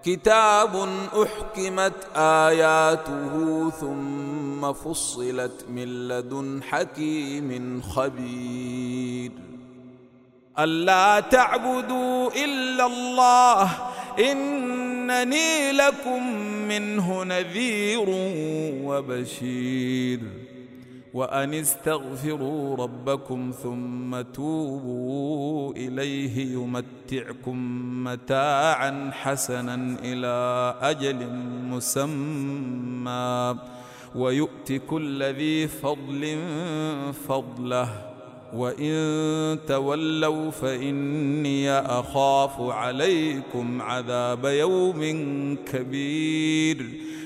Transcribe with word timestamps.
كتاب 0.03 0.89
أحكمت 1.23 1.95
آياته 2.17 3.71
ثم 3.71 4.73
فصلت 4.73 5.65
من 5.71 6.09
لدن 6.09 6.63
حكيم 6.63 7.83
خبير. 7.83 9.33
ألا 10.59 11.21
تعبدوا 11.21 12.31
إلا 12.45 12.87
الله 12.87 13.71
إنني 14.19 15.73
لكم 15.73 16.37
منه 16.69 17.25
نذير 17.25 18.07
وبشير. 18.85 20.21
وأن 21.15 21.55
استغفروا 21.55 22.77
ربكم 22.77 23.53
ثم 23.63 24.21
توبوا 24.21 25.73
إليه 25.73 26.53
يمتعكم 26.53 27.59
متاعا 28.05 29.11
حسنا 29.13 29.99
إلى 30.05 30.75
أجل 30.81 31.29
مسمى. 31.71 33.57
ويؤت 34.15 34.73
كل 34.73 35.23
ذي 35.23 35.69
فضل 35.69 36.39
فضله. 37.29 37.89
وإن 38.55 39.59
تولوا 39.67 40.51
فإني 40.51 41.71
أخاف 41.71 42.61
عليكم 42.61 43.83
عذاب 43.83 44.45
يوم 44.45 45.03
كبير. 45.73 46.87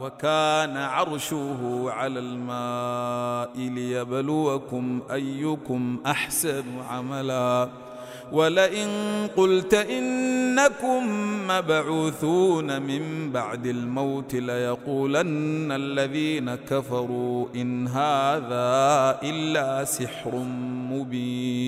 وكان 0.00 0.76
عرشه 0.76 1.84
على 1.90 2.18
الماء 2.18 3.56
ليبلوكم 3.56 5.00
أيكم 5.12 5.98
أحسن 6.06 6.64
عملا. 6.90 7.68
ولئن 8.32 8.88
قلت 9.36 9.74
إنكم 9.74 11.02
مبعوثون 11.48 12.82
من 12.82 13.32
بعد 13.32 13.66
الموت 13.66 14.34
ليقولن 14.34 15.72
الذين 15.72 16.54
كفروا 16.54 17.46
إن 17.56 17.88
هذا 17.88 19.18
إلا 19.22 19.84
سحر 19.84 20.34
مبين. 20.90 21.67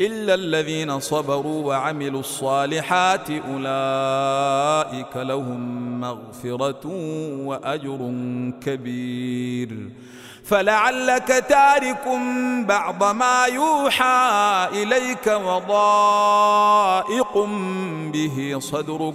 إلا 0.00 0.34
الذين 0.34 1.00
صبروا 1.00 1.66
وعملوا 1.66 2.20
الصالحات 2.20 3.30
أولئك 3.30 5.16
لهم 5.16 6.00
مغفرة 6.00 6.86
وأجر 7.46 8.12
كبير. 8.66 9.90
فلعلك 10.44 11.44
تارك 11.48 12.08
بعض 12.68 13.04
ما 13.04 13.44
يوحى 13.44 14.68
إليك 14.72 15.26
وضائق 15.26 17.38
به 18.12 18.56
صدرك. 18.58 19.14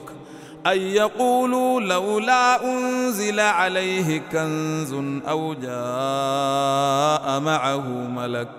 أن 0.68 0.78
يقولوا 0.78 1.82
لولا 1.82 2.64
أنزل 2.64 3.40
عليه 3.40 4.22
كنز 4.32 4.94
أو 5.28 5.54
جاء 5.54 7.40
معه 7.40 7.88
ملك 7.88 8.50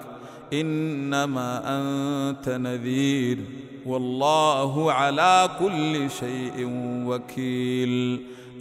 إنما 0.53 1.63
أنت 1.65 2.49
نذير 2.49 3.39
والله 3.87 4.93
على 4.93 5.51
كل 5.59 6.11
شيء 6.11 6.69
وكيل. 7.07 8.21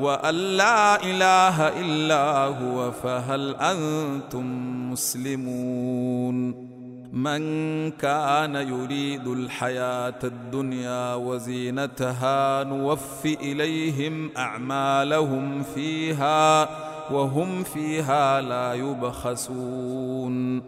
وأن 0.00 0.34
لا 0.34 1.02
إله 1.02 1.68
إلا 1.68 2.44
هو 2.44 2.90
فهل 2.90 3.56
أنتم 3.56 4.46
مسلمون؟ 4.92 6.72
من 7.12 7.90
كان 7.90 8.54
يريد 8.54 9.28
الحياة 9.28 10.18
الدنيا 10.24 11.14
وزينتها 11.14 12.64
نوف 12.64 13.24
إليهم 13.24 14.30
أعمالهم 14.36 15.62
فيها 15.74 16.68
وهم 17.10 17.62
فيها 17.62 18.40
لا 18.40 18.74
يبخسون. 18.74 20.62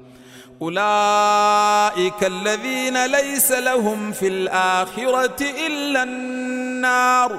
أولئك 0.63 2.25
الذين 2.25 3.07
ليس 3.07 3.53
لهم 3.53 4.13
في 4.13 4.29
الآخرة 4.29 5.45
إلا 5.67 6.03
النار. 6.03 7.39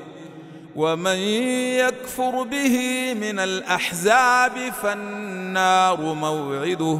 ومن 0.75 1.17
يكفر 1.79 2.43
به 2.43 2.77
من 3.13 3.39
الأحزاب 3.39 4.51
فالنار 4.81 6.13
موعده. 6.13 6.99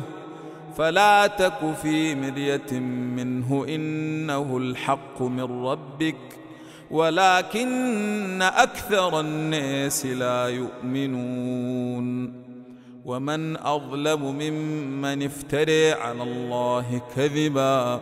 فلا 0.78 1.28
تك 1.28 1.76
في 1.82 2.16
مرية 2.16 2.80
منه 3.16 3.66
إنه 3.70 4.58
الحق 4.58 5.22
من 5.22 5.66
ربك. 5.66 6.16
ولكن 6.92 8.42
أكثر 8.42 9.20
الناس 9.20 10.06
لا 10.06 10.48
يؤمنون. 10.48 12.34
ومن 13.06 13.58
أظلم 13.58 14.22
ممن 14.22 15.24
افتري 15.24 15.92
على 15.92 16.24
الله 16.24 17.02
كذبا. 17.16 18.02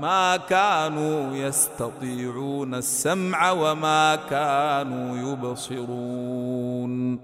ما 0.00 0.36
كانوا 0.36 1.36
يستطيعون 1.36 2.74
السمع 2.74 3.50
وما 3.50 4.16
كانوا 4.30 5.32
يبصرون. 5.32 7.18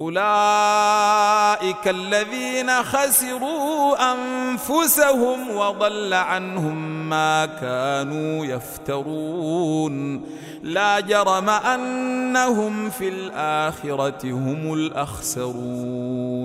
أولئك 0.00 1.88
الذين 1.88 2.82
خسروا 2.82 4.12
أنفسهم 4.12 5.56
وضل 5.56 6.14
عنهم 6.14 7.08
ما 7.08 7.46
كانوا 7.46 8.46
يفترون. 8.46 10.24
لا 10.62 11.00
جرم 11.00 11.48
أنهم 11.48 12.90
في 12.90 13.08
الآخرة 13.08 14.30
هم 14.30 14.74
الأخسرون. 14.74 16.44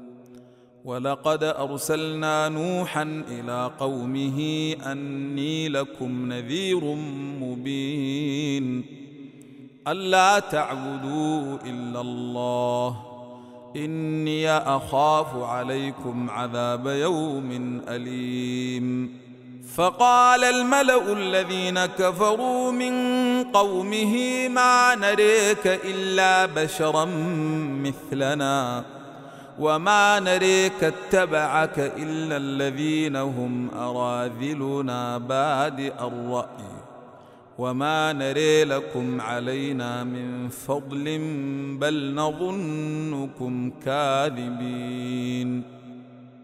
ولقد 0.85 1.43
أرسلنا 1.43 2.49
نوحا 2.49 3.23
إلى 3.29 3.71
قومه 3.79 4.39
أني 4.91 5.69
لكم 5.69 6.33
نذير 6.33 6.95
مبين. 7.41 8.85
ألا 9.87 10.39
تعبدوا 10.39 11.57
إلا 11.65 12.01
الله. 12.01 13.01
إني 13.75 14.51
أخاف 14.51 15.35
عليكم 15.35 16.29
عذاب 16.29 16.87
يوم 16.87 17.81
أليم. 17.87 19.17
فقال 19.75 20.43
الملأ 20.43 21.13
الذين 21.13 21.85
كفروا 21.85 22.71
من 22.71 22.93
قومه 23.43 24.47
ما 24.47 24.95
نريك 24.95 25.67
إلا 25.67 26.45
بشرا 26.45 27.05
مثلنا. 27.85 28.83
وما 29.61 30.19
نريك 30.19 30.83
اتبعك 30.83 31.79
الا 31.79 32.37
الذين 32.37 33.15
هم 33.15 33.69
اراذلنا 33.69 35.17
بادئ 35.17 35.93
الراي 36.01 36.71
وما 37.57 38.13
نري 38.13 38.63
لكم 38.63 39.21
علينا 39.21 40.03
من 40.03 40.49
فضل 40.49 41.03
بل 41.79 42.13
نظنكم 42.15 43.71
كاذبين 43.85 45.63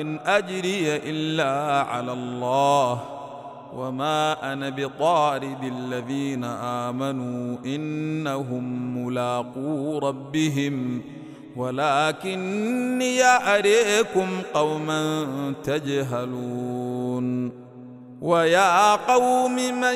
إن 0.00 0.18
أجري 0.26 0.96
إلا 0.96 1.82
على 1.82 2.12
الله 2.12 3.00
وما 3.76 4.52
أنا 4.52 4.68
بطارد 4.70 5.62
الذين 5.62 6.44
آمنوا 6.44 7.56
إنهم 7.66 8.96
ملاقو 8.98 9.98
ربهم 9.98 11.02
ولكني 11.56 13.22
أريكم 13.24 14.28
قوما 14.54 15.26
تجهلون 15.64 17.52
ويا 18.20 18.94
قوم 18.94 19.56
من 19.56 19.94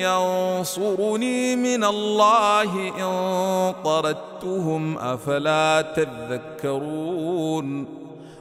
ينصرني 0.00 1.56
من 1.56 1.84
الله 1.84 2.88
إن 2.88 3.74
طردتهم 3.84 4.98
أفلا 4.98 5.82
تذكرون 5.96 8.01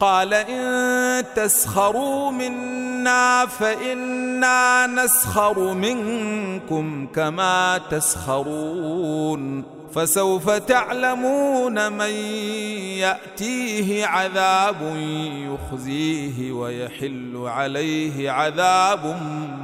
قال 0.00 0.34
إن 0.34 1.24
تسخروا 1.34 2.30
منا 2.30 3.46
فإنا 3.46 4.86
نسخر 4.86 5.74
منكم 5.74 7.06
كما 7.06 7.78
تسخرون 7.90 9.64
فسوف 9.92 10.50
تعلمون 10.50 11.92
من 11.92 12.10
يأتيه 12.98 14.06
عذاب 14.06 14.76
يخزيه 15.32 16.52
ويحل 16.52 17.36
عليه 17.36 18.30
عذاب 18.30 19.16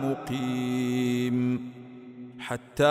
مقيم 0.03 1.71
حتى 2.39 2.85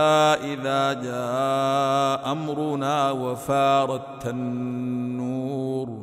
إذا 0.43 0.93
جاء 0.93 2.31
أمرنا 2.31 3.11
وفارت 3.11 4.27
النور 4.27 6.02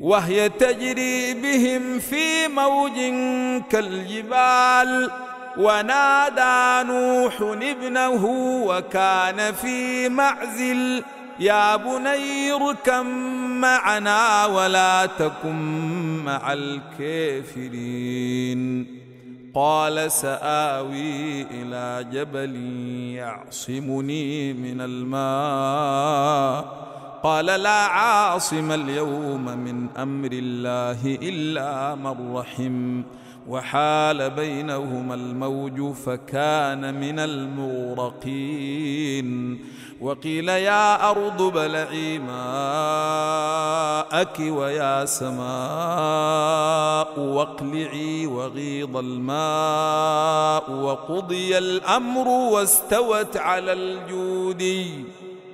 وهي 0.00 0.48
تجري 0.48 1.34
بهم 1.34 1.98
في 1.98 2.48
موج 2.48 2.98
كالجبال. 3.70 5.10
ونادى 5.56 6.88
نوح 6.88 7.40
ابنه 7.40 8.24
وكان 8.66 9.52
في 9.52 10.08
معزل 10.08 11.04
يا 11.40 11.76
بني 11.76 12.52
اركم 12.52 13.06
معنا 13.60 14.46
ولا 14.46 15.06
تكن 15.06 16.24
مع 16.24 16.52
الكافرين. 16.52 17.80
قال 19.54 20.12
سآوي 20.12 21.42
إلى 21.42 22.06
جبل 22.12 22.56
يعصمني 23.16 24.52
من 24.52 24.80
الماء. 24.80 26.10
قال 27.22 27.46
لا 27.46 27.70
عاصم 27.86 28.72
اليوم 28.72 29.44
من 29.44 29.86
أمر 29.98 30.30
الله 30.32 31.18
إلا 31.22 31.94
من 31.94 32.36
رحم 32.36 33.02
وحال 33.48 34.30
بينهما 34.30 35.14
الموج 35.14 35.92
فكان 35.94 37.00
من 37.00 37.18
المغرقين 37.98 39.30
وقيل 40.00 40.48
يا 40.48 41.10
أرض 41.10 41.42
بلعي 41.42 42.18
ماءك 42.18 42.40
ويا 44.40 45.04
سماء 45.04 45.40
واقلعي 47.20 48.26
وغيض 48.26 48.96
الماء 48.96 50.70
وقضي 50.70 51.58
الأمر 51.58 52.28
واستوت 52.28 53.36
على 53.36 53.72
الجودي 53.72 55.04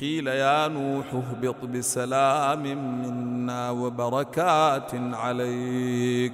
قيل 0.00 0.26
يا 0.26 0.68
نوح 0.68 1.06
اهبط 1.14 1.64
بسلام 1.64 2.62
منا 2.62 3.70
وبركات 3.70 4.90
عليك 4.94 6.32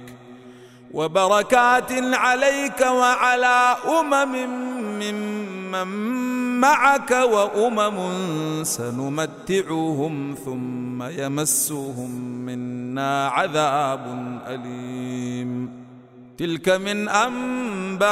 وبركات 0.93 1.91
عليك 1.91 2.81
وعلى 2.81 3.75
أمم 3.99 4.35
ممن 4.99 5.95
معك 6.59 7.11
وأمم 7.11 7.97
سنمتعهم 8.63 10.35
ثم 10.45 11.03
يمسهم 11.03 12.11
منا 12.45 13.27
عذاب 13.27 14.05
أليم. 14.47 15.85
تلك 16.37 16.69
من 16.69 17.09
أنباء 17.09 18.05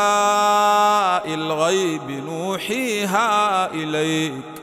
الغيب 1.33 2.11
نوحيها 2.11 3.71
إليك. 3.73 4.62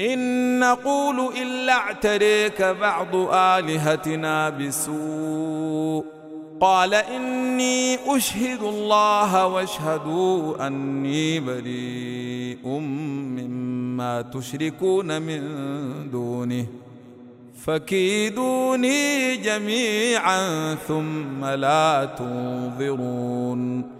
إن 0.00 0.60
نقول 0.60 1.32
إلا 1.42 1.72
اعتريك 1.72 2.62
بعض 2.62 3.16
آلهتنا 3.32 4.50
بسوء. 4.50 6.04
قال 6.60 6.94
إني 6.94 7.98
أشهد 8.16 8.62
الله 8.62 9.46
واشهدوا 9.46 10.66
أني 10.66 11.40
بريء 11.40 12.66
مما 12.68 13.90
ما 14.00 14.22
تشركون 14.22 15.22
من 15.22 15.40
دونه. 16.10 16.66
فكيدوني 17.66 19.36
جميعا 19.36 20.74
ثم 20.74 21.44
لا 21.44 22.08
تنظرون. 22.18 23.99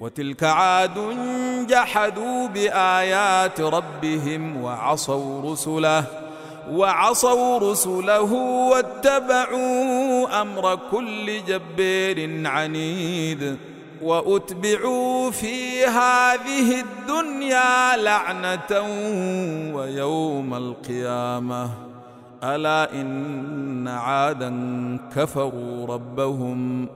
وتلك 0.00 0.44
عاد 0.44 0.98
جحدوا 1.68 2.48
بآيات 2.48 3.60
ربهم 3.60 4.62
وعصوا 4.62 5.52
رسله 5.52 6.04
وعصوا 6.70 7.58
رسله 7.58 8.32
واتبعوا 8.72 10.42
أمر 10.42 10.78
كل 10.90 11.44
جبير 11.48 12.48
عنيد 12.48 13.56
وأتبعوا 14.02 15.30
في 15.30 15.84
هذه 15.84 16.80
الدنيا 16.80 17.96
لعنة 17.96 18.80
ويوم 19.76 20.54
القيامة. 20.54 21.70
ألا 22.44 22.92
إن 22.92 23.88
عادا 23.88 24.52
كفروا 25.16 25.86
ربهم 25.86 26.88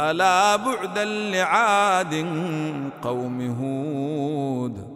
ألا 0.00 0.56
بعدا 0.56 1.04
لعاد 1.04 2.14
قوم 3.02 3.40
هود 3.60 4.86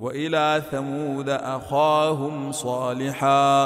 وإلى 0.00 0.62
ثمود 0.70 1.28
أخاهم 1.28 2.52
صالحا 2.52 3.64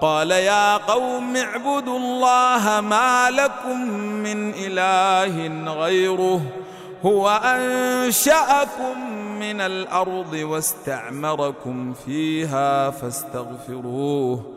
قال 0.00 0.30
يا 0.30 0.76
قوم 0.76 1.36
اعبدوا 1.36 1.98
الله 1.98 2.80
ما 2.80 3.30
لكم 3.30 3.80
من 3.98 4.50
إله 4.50 5.72
غيره 5.72 6.40
هو 7.04 7.28
أنشأكم 7.44 9.10
من 9.40 9.60
الأرض 9.60 10.32
واستعمركم 10.32 11.92
فيها 11.92 12.90
فاستغفروه 12.90 14.54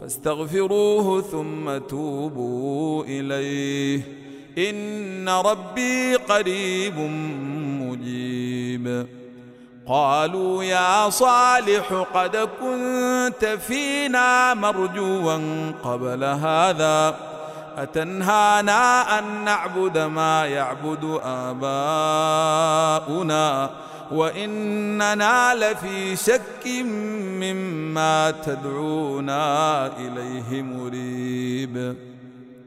فاستغفروه 0.00 1.22
ثم 1.22 1.78
توبوا 1.78 3.04
إليه 3.04 4.02
إن 4.58 5.28
ربي 5.28 6.14
قريب 6.14 6.98
مجيب. 7.80 9.06
قالوا 9.86 10.64
يا 10.64 11.10
صالح 11.10 12.06
قد 12.14 12.36
كنت 12.36 13.58
فينا 13.66 14.54
مرجوا 14.54 15.72
قبل 15.84 16.24
هذا 16.24 17.16
أتنهانا 17.76 19.18
أن 19.18 19.44
نعبد 19.44 19.98
ما 19.98 20.46
يعبد 20.46 21.20
آباؤنا 21.24 23.10
وإننا 24.10 25.54
لفي 25.54 26.16
شك 26.16 26.66
مما 27.40 28.30
تدعونا 28.30 29.86
إليه 29.86 30.62
مريب. 30.62 32.09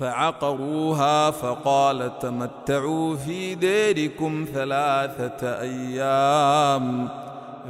فعقروها 0.00 1.30
فقال 1.30 2.18
تمتعوا 2.18 3.16
في 3.16 3.54
ديركم 3.54 4.46
ثلاثة 4.54 5.60
أيام. 5.60 7.08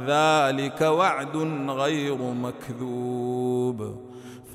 ذلك 0.05 0.81
وعد 0.81 1.37
غير 1.69 2.17
مكذوب. 2.17 3.95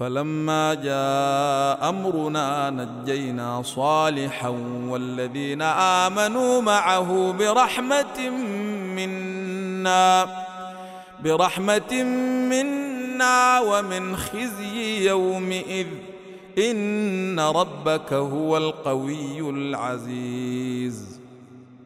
فلما 0.00 0.74
جاء 0.74 1.88
أمرنا 1.88 2.70
نجينا 2.70 3.62
صالحا 3.62 4.48
والذين 4.88 5.62
آمنوا 5.62 6.60
معه 6.60 7.32
برحمة 7.32 8.30
منا 8.96 10.26
برحمة 11.24 12.02
منا 12.50 13.60
ومن 13.60 14.16
خزي 14.16 15.08
يومئذ. 15.08 15.86
ان 16.58 17.40
ربك 17.40 18.12
هو 18.12 18.56
القوي 18.56 19.40
العزيز 19.50 21.20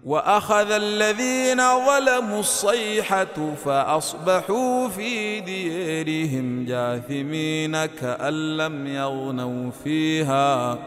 واخذ 0.06 0.70
الذين 0.70 1.56
ظلموا 1.86 2.40
الصيحه 2.40 3.54
فاصبحوا 3.64 4.88
في 4.88 5.40
ديرهم 5.40 6.64
جاثمين 6.64 7.86
كان 7.86 8.56
لم 8.56 8.86
يغنوا 8.86 9.70
فيها 9.84 10.78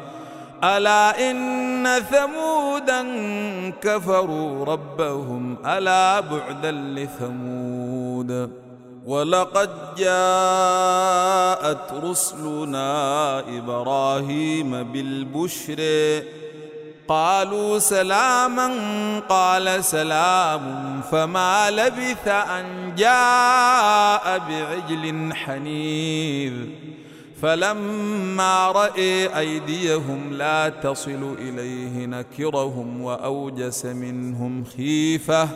الا 0.64 1.32
ان 1.32 1.88
ثمودا 2.00 3.02
كفروا 3.82 4.66
ربهم 4.66 5.58
الا 5.66 6.20
بعدا 6.20 6.72
لثمود 6.72 8.52
ولقد 9.06 9.70
جاءت 9.98 11.94
رسلنا 12.04 13.40
إبراهيم 13.40 14.84
بالبشر 14.84 15.80
قالوا 17.08 17.80
سلاما 17.80 18.70
قال 19.30 19.84
سلام 19.84 21.02
فما 21.12 21.72
لبث 21.72 22.28
أن 22.28 22.96
جاء 22.96 24.40
بعجل 24.50 25.34
حنيذ. 25.34 26.54
فلما 27.42 28.72
راى 28.72 29.38
أيديهم 29.38 30.34
لا 30.34 30.70
تصل 30.70 31.36
إليه 31.40 32.06
نكرهم 32.06 33.02
وأوجس 33.02 33.86
منهم 33.86 34.64
خيفة. 34.78 35.50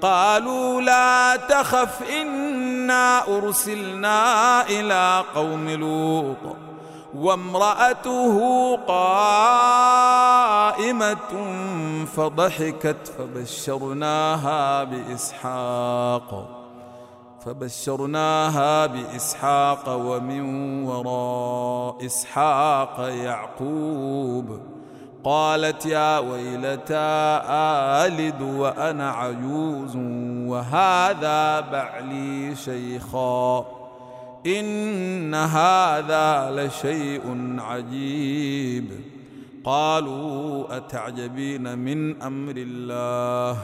قالوا 0.00 0.80
لا 0.80 1.36
تخف 1.36 2.02
إنا 2.86 3.36
أرسلنا 3.38 4.62
إلى 4.68 5.24
قوم 5.34 5.70
لوط 5.70 6.56
وامرأته 7.14 8.36
قائمة 8.76 10.06
فضحكت 12.16 13.12
فبشرناها 13.18 14.84
بإسحاق 14.84 16.48
فبشرناها 17.44 18.86
بإسحاق 18.86 19.88
ومن 19.88 20.42
وراء 20.84 22.06
إسحاق 22.06 23.00
يعقوب. 23.00 24.60
قالت 25.26 25.86
يا 25.86 26.18
ويلتى 26.18 27.40
آلد 28.06 28.42
وأنا 28.42 29.10
عجوز 29.10 29.96
وهذا 30.46 31.60
بعلي 31.60 32.56
شيخا 32.56 33.66
إن 34.46 35.34
هذا 35.34 36.50
لشيء 36.50 37.56
عجيب 37.58 38.90
قالوا 39.64 40.76
أتعجبين 40.76 41.78
من 41.78 42.22
أمر 42.22 42.54
الله 42.56 43.58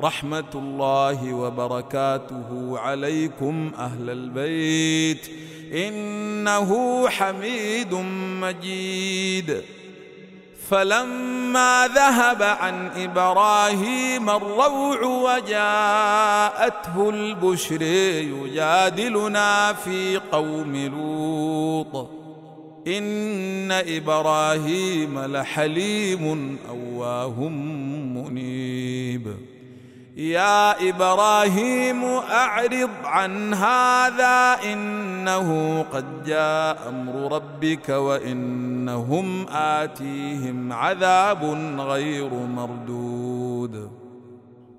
رحمة 0.00 0.52
الله 0.54 1.34
وبركاته 1.34 2.78
عليكم 2.78 3.70
أهل 3.78 4.10
البيت 4.10 5.30
إنه 5.72 7.08
حميد 7.08 7.94
مجيد 8.40 9.62
فلما 10.70 11.88
ذهب 11.94 12.42
عن 12.42 12.90
إبراهيم 12.96 14.30
الروع 14.30 15.04
وجاءته 15.04 17.10
البشر 17.10 17.82
يجادلنا 17.82 19.72
في 19.72 20.20
قوم 20.32 20.76
لوط. 20.76 22.10
إن 22.86 23.72
إبراهيم 23.72 25.18
لحليم 25.18 26.58
أواه 26.68 27.48
منيب. 28.14 29.36
يا 30.16 30.88
إبراهيم 30.88 32.04
أعرض 32.04 32.90
عن 33.04 33.54
هذا 33.54 34.56
إنه 34.64 35.82
قد 35.92 36.24
جاء 36.24 36.88
أمر 36.88 37.32
ربك 37.32 37.88
وإنهم 37.88 39.46
آتيهم 39.48 40.72
عذاب 40.72 41.44
غير 41.78 42.30
مردود. 42.34 43.90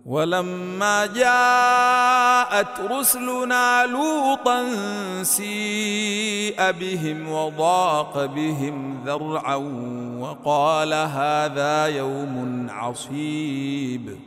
ولما 0.06 1.06
جاءت 1.06 2.91
رسلنا 2.91 3.86
لوطا 3.86 4.65
سيء 5.23 6.71
بهم 6.71 7.32
وضاق 7.32 8.26
بهم 8.26 9.04
ذرعا 9.06 9.56
وقال 10.19 10.93
هذا 10.93 11.86
يوم 11.86 12.67
عصيب. 12.69 14.27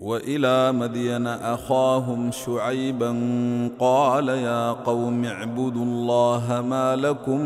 وإلى 0.00 0.72
مدين 0.72 1.26
أخاهم 1.26 2.30
شعيبا 2.30 3.10
قال 3.78 4.28
يا 4.28 4.72
قوم 4.72 5.24
اعبدوا 5.24 5.84
الله 5.84 6.64
ما 6.68 6.96
لكم 6.96 7.40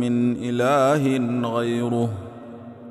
من 0.00 0.36
إله 0.36 1.16
غيره 1.48 2.08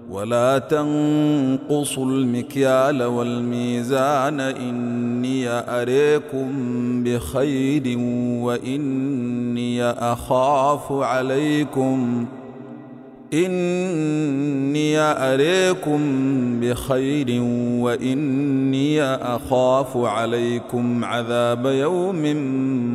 ولا 0.09 0.57
تنقصوا 0.57 2.05
المكيال 2.05 3.03
والميزان 3.03 4.39
إني 4.39 5.49
أريكم 5.49 6.49
بخير 7.03 7.97
وإني 8.43 9.83
أخاف 9.83 10.91
عليكم 10.91 12.25
إني 13.33 14.99
أريكم 14.99 15.99
بخير 16.59 17.41
وإني 17.81 19.03
أخاف 19.03 19.97
عليكم 19.97 21.05
عذاب 21.05 21.65
يوم 21.65 22.23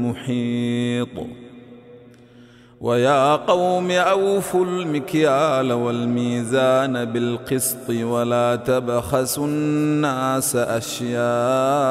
محيط. 0.07 1.27
ويا 2.81 3.37
قوم 3.37 3.91
أوفوا 3.91 4.65
المكيال 4.65 5.73
والميزان 5.73 7.05
بالقسط 7.05 7.91
ولا 7.91 8.57
تبخسوا 8.57 9.47
الناس 9.47 10.57
أشياءهم 10.57 11.91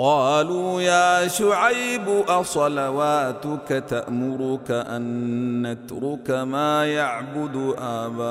قالوا 0.00 0.80
يا 0.82 1.28
شعيب 1.28 2.08
أصلواتك 2.28 3.84
تأمرك 3.88 4.70
أن 4.70 5.66
نترك 5.66 6.30
ما 6.30 6.86
يعبد 6.86 7.74
آباؤنا 7.78 8.22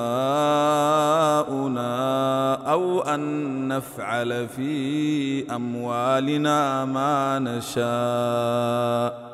أو 2.72 3.02
أن 3.02 3.68
نفعل 3.68 4.48
في 4.48 5.56
أموالنا 5.56 6.86
ما 6.86 7.40
نشاء. 7.40 9.27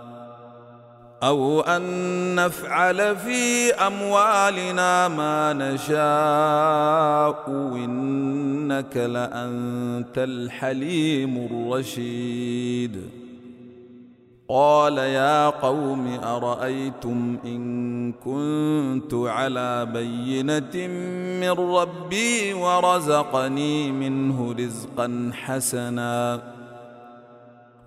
أو 1.23 1.61
أن 1.61 2.35
نفعل 2.35 3.15
في 3.17 3.73
أموالنا 3.73 5.07
ما 5.07 5.53
نشاء 5.53 7.49
إنك 7.75 8.97
لأنت 8.97 10.17
الحليم 10.17 11.49
الرشيد. 11.51 13.01
قال 14.49 14.97
يا 14.97 15.49
قوم 15.49 16.19
أرأيتم 16.23 17.37
إن 17.45 18.11
كنت 18.11 19.13
على 19.13 19.85
بينة 19.85 20.87
من 21.39 21.75
ربي 21.75 22.53
ورزقني 22.53 23.91
منه 23.91 24.55
رزقا 24.59 25.31
حسناً 25.33 26.52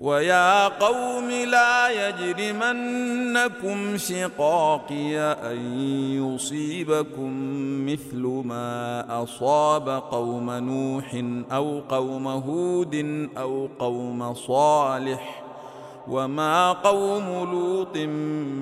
ويا 0.00 0.68
قوم 0.68 1.30
لا 1.30 2.08
يجرمنكم 2.08 3.96
شقاقي 3.96 5.16
أن 5.18 5.80
يصيبكم 6.12 7.32
مثل 7.86 8.42
ما 8.44 9.04
أصاب 9.22 9.88
قوم 9.88 10.50
نوح 10.50 11.22
أو 11.52 11.80
قوم 11.80 12.28
هود 12.28 13.28
أو 13.38 13.68
قوم 13.78 14.34
صالح 14.34 15.42
وما 16.08 16.72
قوم 16.72 17.50
لوط 17.52 17.96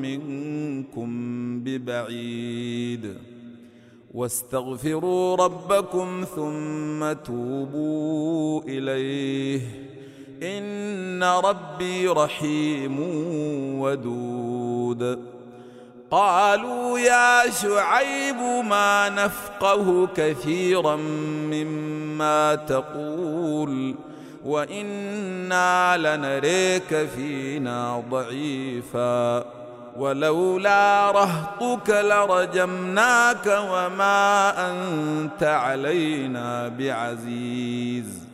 منكم 0.02 1.08
ببعيد 1.60 3.14
واستغفروا 4.14 5.36
ربكم 5.36 6.24
ثم 6.36 7.12
توبوا 7.12 8.62
إليه 8.62 9.93
إن 10.42 11.24
ربي 11.24 12.08
رحيم 12.08 12.96
ودود. 13.80 15.18
قالوا 16.10 16.98
يا 16.98 17.50
شعيب 17.50 18.36
ما 18.64 19.08
نفقه 19.08 20.08
كثيرا 20.16 20.96
مما 20.96 22.54
تقول 22.54 23.94
وإنا 24.44 25.96
لنريك 25.96 27.08
فينا 27.16 28.02
ضعيفا. 28.10 29.44
ولولا 29.96 31.10
رهطك 31.10 31.90
لرجمناك 31.90 33.46
وما 33.46 34.52
أنت 34.70 35.42
علينا 35.42 36.68
بعزيز. 36.68 38.24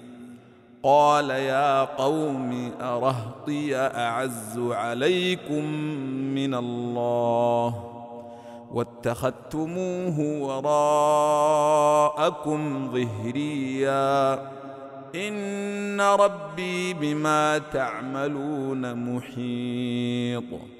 قال 0.82 1.30
يا 1.30 1.84
قوم 1.84 2.72
أرهطي 2.80 3.76
أعز 3.76 4.58
عليكم 4.58 5.64
من 6.34 6.54
الله 6.54 7.84
واتخذتموه 8.72 10.20
وراءكم 11.80 12.60
ظهريا. 12.92 14.34
إن 15.14 16.00
ربي 16.00 16.94
بما 16.94 17.58
تعملون 17.58 19.14
محيط. 19.14 20.79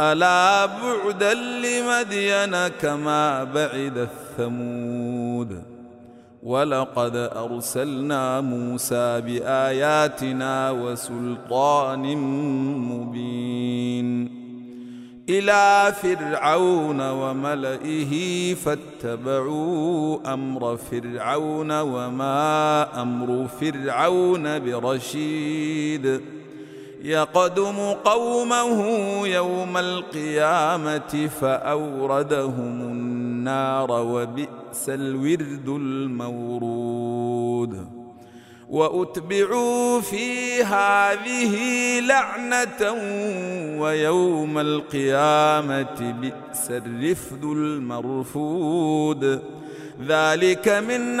ألا 0.00 0.66
بعدا 0.66 1.34
لمدين 1.34 2.68
كما 2.68 3.44
بعد 3.44 4.08
الثمود 4.38 5.62
ولقد 6.42 7.16
أرسلنا 7.16 8.40
موسى 8.40 9.20
بآياتنا 9.20 10.70
وسلطان 10.70 12.16
مبين 12.76 14.42
إلى 15.28 15.92
فرعون 16.02 17.00
وملئه 17.10 18.54
فاتبعوا 18.54 20.34
أمر 20.34 20.76
فرعون 20.76 21.80
وما 21.80 23.02
أمر 23.02 23.46
فرعون 23.60 24.58
برشيد 24.58 26.20
يقدم 27.02 27.76
قومه 28.04 28.80
يوم 29.26 29.76
القيامة 29.76 31.28
فأوردهم 31.40 32.80
النار 32.80 33.90
وبئس 33.90 34.88
الورد 34.88 35.68
المورود. 35.68 36.92
وأتبعوا 38.68 40.00
في 40.00 40.62
هذه 40.62 41.56
لعنة 42.00 42.92
ويوم 43.82 44.58
القيامة 44.58 46.14
بئس 46.20 46.70
الرفد 46.70 47.44
المرفود. 47.44 49.42
ذلك 50.06 50.68
من 50.68 51.20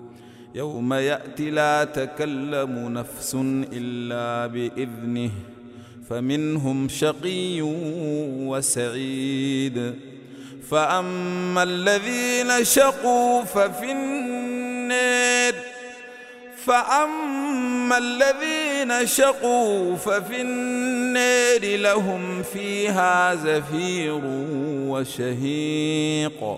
يوم 0.55 0.93
ياتي 0.93 1.49
لا 1.49 1.83
تكلم 1.83 2.93
نفس 2.93 3.37
إلا 3.73 4.47
بإذنه 4.47 5.31
فمنهم 6.09 6.89
شقي 6.89 7.61
وسعيد. 8.51 9.95
فأما 10.69 11.63
الذين 11.63 12.63
شقوا 12.63 13.43
ففي 13.43 13.91
النار 13.91 15.53
فأما 16.65 17.97
الذين 17.97 19.07
شقوا 19.07 19.95
ففي 19.95 20.41
النار 20.41 21.77
لهم 21.77 22.43
فيها 22.43 23.35
زفير 23.35 24.21
وشهيق. 24.87 26.57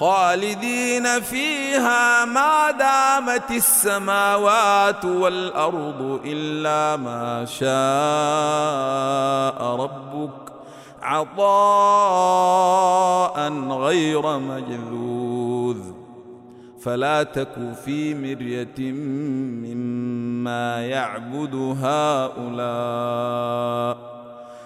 خالدين 0.00 1.20
فيها 1.20 2.24
ما 2.24 2.70
دامت 2.70 3.50
السماوات 3.50 5.04
والأرض 5.04 6.20
إلا 6.24 6.96
ما 6.96 7.44
شاء 7.44 7.66
ربك 9.76 10.30
عطاء 11.02 11.48
غير 13.68 14.38
مجذوذ. 14.38 15.78
فلا 16.82 17.22
تك 17.22 17.74
في 17.84 18.14
مرية 18.14 18.92
مما 19.72 20.86
يعبد 20.86 21.54
هؤلاء. 21.82 23.36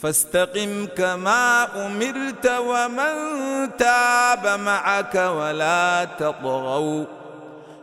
فاستقم 0.00 0.86
كما 0.96 1.64
أمرت 1.86 2.46
ومن 2.46 3.14
تاب 3.78 4.60
معك 4.60 5.14
ولا 5.14 6.04
تطغوا 6.04 7.04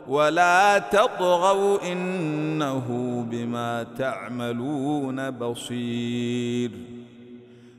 ولا 0.08 0.78
تطغوا 0.78 1.92
إنه 1.92 2.86
بما 3.30 3.86
تعملون 3.98 5.30
بصير 5.30 6.70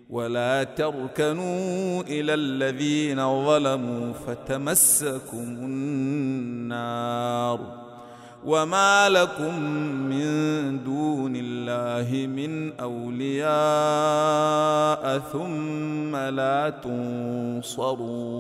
ولا 0.10 0.64
تركنوا 0.64 2.02
إلى 2.02 2.34
الذين 2.34 3.46
ظلموا 3.46 4.14
فتمسكم 4.14 5.44
النار 6.68 7.85
وما 8.46 9.10
لكم 9.10 9.60
من 10.10 10.84
دون 10.84 11.34
الله 11.36 12.28
من 12.28 12.80
اولياء 12.80 13.50
ثم 15.34 16.16
لا 16.16 16.70
تنصرون 17.64 18.36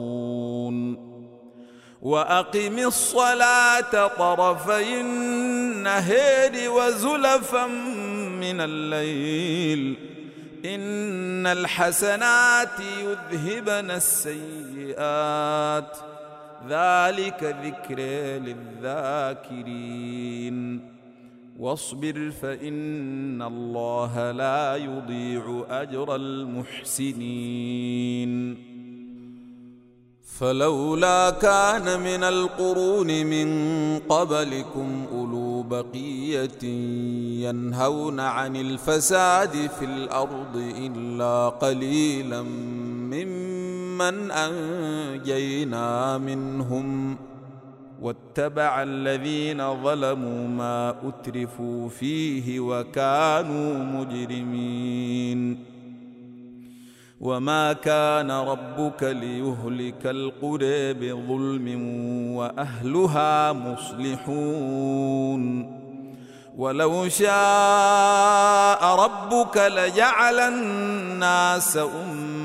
واقم 2.01 2.79
الصلاه 2.79 4.07
طرفي 4.07 5.01
النهار 5.01 6.69
وزلفا 6.69 7.65
من 7.65 8.61
الليل 8.61 9.97
ان 10.65 11.47
الحسنات 11.47 12.79
يذهبن 12.79 13.91
السيئات 13.91 14.95
ذلك 16.69 17.58
ذكر 17.63 17.99
للذاكرين. 18.82 20.56
واصبر 21.60 22.32
فإن 22.41 23.41
الله 23.41 24.32
لا 24.32 24.75
يضيع 24.75 25.65
أجر 25.69 26.16
المحسنين. 26.16 27.55
فلولا 30.39 31.30
كان 31.30 31.99
من 31.99 32.24
القرون 32.24 33.26
من 33.26 33.49
قبلكم 33.99 35.05
أولو 35.11 35.63
بقية 35.63 36.63
ينهون 37.49 38.20
عن 38.20 38.55
الفساد 38.55 39.70
في 39.80 39.86
الأرض 39.86 40.74
إلا 40.78 41.49
قليلا 41.49 42.41
ممن 42.41 43.55
أنجينا 44.31 46.17
منهم 46.17 47.17
واتبع 48.01 48.83
الذين 48.83 49.83
ظلموا 49.83 50.47
ما 50.47 50.95
أترفوا 51.07 51.89
فيه 51.89 52.59
وكانوا 52.59 53.83
مجرمين. 53.83 55.65
وما 57.19 57.73
كان 57.73 58.31
ربك 58.31 59.03
ليهلك 59.03 60.05
القرى 60.05 60.93
بظلم 60.93 61.67
وأهلها 62.35 63.53
مصلحون. 63.53 64.95
ولو 66.57 67.09
شاء 67.09 68.95
ربك 68.95 69.57
لجعل 69.57 70.39
الناس 70.39 71.77
أمة 71.77 72.44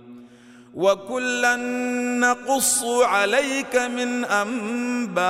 وكلا 0.75 1.55
نقص 2.19 2.83
عليك 2.83 3.75
من 3.75 4.25
أنباء 4.25 5.21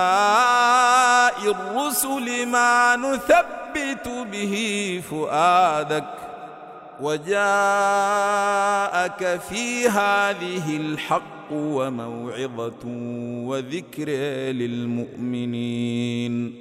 الرسل 1.51 2.45
ما 2.47 2.95
نثبت 2.95 4.07
به 4.31 4.55
فؤادك 5.09 6.03
وجاءك 7.01 7.41
في 9.49 9.87
هذه 9.89 10.77
الحق 10.77 11.51
وموعظة 11.51 12.85
وذكر 13.47 14.09
للمؤمنين 14.51 16.60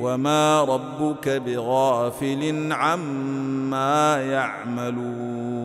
وما 0.00 0.64
ربك 0.64 1.28
بغافل 1.28 2.72
عما 2.72 4.20
يعملون 4.22 5.55